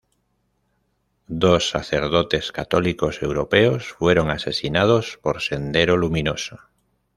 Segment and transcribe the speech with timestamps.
[1.27, 6.59] Dos sacerdotes católicos europeos fueron asesinados por Sendero Luminoso.